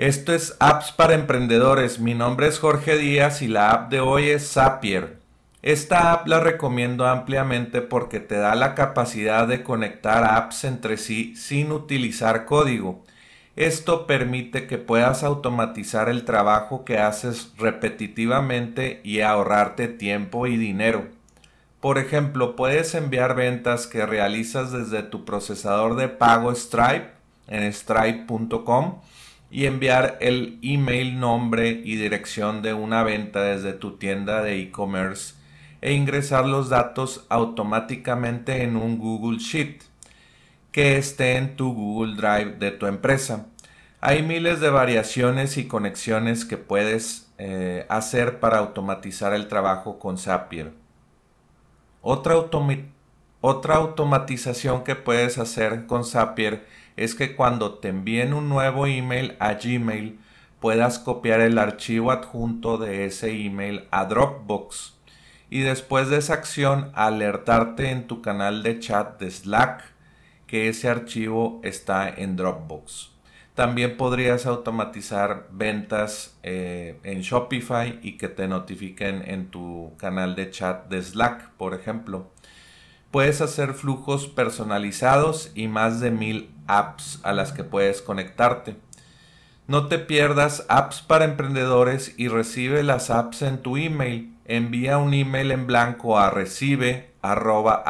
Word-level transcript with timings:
Esto 0.00 0.32
es 0.32 0.56
Apps 0.60 0.92
para 0.92 1.12
Emprendedores. 1.12 2.00
Mi 2.00 2.14
nombre 2.14 2.46
es 2.46 2.58
Jorge 2.58 2.96
Díaz 2.96 3.42
y 3.42 3.48
la 3.48 3.70
app 3.70 3.90
de 3.90 4.00
hoy 4.00 4.30
es 4.30 4.50
Zapier. 4.50 5.18
Esta 5.60 6.12
app 6.14 6.26
la 6.26 6.40
recomiendo 6.40 7.06
ampliamente 7.06 7.82
porque 7.82 8.18
te 8.18 8.36
da 8.36 8.54
la 8.54 8.74
capacidad 8.74 9.46
de 9.46 9.62
conectar 9.62 10.24
apps 10.24 10.64
entre 10.64 10.96
sí 10.96 11.36
sin 11.36 11.70
utilizar 11.70 12.46
código. 12.46 13.04
Esto 13.56 14.06
permite 14.06 14.66
que 14.66 14.78
puedas 14.78 15.22
automatizar 15.22 16.08
el 16.08 16.24
trabajo 16.24 16.82
que 16.86 16.96
haces 16.96 17.52
repetitivamente 17.58 19.02
y 19.04 19.20
ahorrarte 19.20 19.86
tiempo 19.86 20.46
y 20.46 20.56
dinero. 20.56 21.08
Por 21.78 21.98
ejemplo, 21.98 22.56
puedes 22.56 22.94
enviar 22.94 23.34
ventas 23.34 23.86
que 23.86 24.06
realizas 24.06 24.72
desde 24.72 25.02
tu 25.02 25.26
procesador 25.26 25.94
de 25.96 26.08
pago 26.08 26.54
Stripe 26.54 27.10
en 27.48 27.70
stripe.com 27.70 29.00
y 29.50 29.66
enviar 29.66 30.16
el 30.20 30.58
email, 30.62 31.18
nombre 31.18 31.70
y 31.70 31.96
dirección 31.96 32.62
de 32.62 32.74
una 32.74 33.02
venta 33.02 33.42
desde 33.42 33.72
tu 33.72 33.96
tienda 33.96 34.42
de 34.42 34.60
e-commerce 34.60 35.34
e 35.80 35.92
ingresar 35.92 36.46
los 36.46 36.68
datos 36.68 37.26
automáticamente 37.28 38.62
en 38.62 38.76
un 38.76 38.98
Google 38.98 39.38
Sheet 39.38 39.82
que 40.72 40.96
esté 40.98 41.36
en 41.36 41.56
tu 41.56 41.74
Google 41.74 42.14
Drive 42.14 42.58
de 42.58 42.70
tu 42.70 42.86
empresa. 42.86 43.46
Hay 44.00 44.22
miles 44.22 44.60
de 44.60 44.70
variaciones 44.70 45.56
y 45.58 45.66
conexiones 45.66 46.44
que 46.44 46.56
puedes 46.56 47.30
eh, 47.38 47.86
hacer 47.88 48.40
para 48.40 48.58
automatizar 48.58 49.34
el 49.34 49.48
trabajo 49.48 49.98
con 49.98 50.16
Zapier. 50.16 50.72
Otra, 52.02 52.36
otra 53.40 53.76
automatización 53.76 54.84
que 54.84 54.96
puedes 54.96 55.38
hacer 55.38 55.86
con 55.86 56.04
Zapier 56.04 56.66
es 56.96 57.14
que 57.14 57.34
cuando 57.34 57.78
te 57.78 57.88
envíen 57.88 58.34
un 58.34 58.48
nuevo 58.48 58.86
email 58.86 59.36
a 59.38 59.54
Gmail 59.54 60.18
puedas 60.60 60.98
copiar 60.98 61.40
el 61.40 61.58
archivo 61.58 62.12
adjunto 62.12 62.76
de 62.76 63.06
ese 63.06 63.30
email 63.30 63.86
a 63.90 64.04
Dropbox 64.04 64.98
y 65.48 65.60
después 65.60 66.08
de 66.08 66.18
esa 66.18 66.34
acción 66.34 66.92
alertarte 66.94 67.90
en 67.90 68.06
tu 68.06 68.22
canal 68.22 68.62
de 68.62 68.78
chat 68.78 69.18
de 69.18 69.30
Slack 69.30 69.84
que 70.46 70.68
ese 70.68 70.88
archivo 70.88 71.60
está 71.64 72.08
en 72.08 72.36
Dropbox. 72.36 73.10
También 73.54 73.96
podrías 73.96 74.46
automatizar 74.46 75.48
ventas 75.50 76.38
eh, 76.42 76.98
en 77.04 77.20
Shopify 77.20 77.98
y 78.02 78.16
que 78.16 78.28
te 78.28 78.48
notifiquen 78.48 79.22
en 79.26 79.48
tu 79.48 79.92
canal 79.96 80.34
de 80.34 80.50
chat 80.50 80.88
de 80.88 81.02
Slack, 81.02 81.50
por 81.52 81.74
ejemplo. 81.74 82.30
Puedes 83.10 83.40
hacer 83.40 83.74
flujos 83.74 84.28
personalizados 84.28 85.50
y 85.54 85.66
más 85.66 86.00
de 86.00 86.12
mil 86.12 86.54
apps 86.68 87.20
a 87.24 87.32
las 87.32 87.52
que 87.52 87.64
puedes 87.64 88.02
conectarte. 88.02 88.76
No 89.66 89.88
te 89.88 89.98
pierdas 89.98 90.64
apps 90.68 91.00
para 91.00 91.24
emprendedores 91.24 92.14
y 92.16 92.28
recibe 92.28 92.82
las 92.82 93.10
apps 93.10 93.42
en 93.42 93.62
tu 93.62 93.76
email. 93.76 94.36
Envía 94.44 94.98
un 94.98 95.14
email 95.14 95.50
en 95.50 95.66
blanco 95.66 96.18
a 96.18 96.30
recibe 96.30 97.12
arroba 97.22 97.84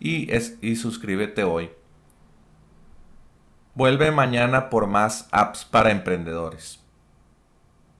y, 0.00 0.30
y 0.60 0.76
suscríbete 0.76 1.44
hoy. 1.44 1.70
Vuelve 3.74 4.10
mañana 4.10 4.70
por 4.70 4.86
más 4.86 5.28
apps 5.32 5.64
para 5.64 5.90
emprendedores. 5.90 6.83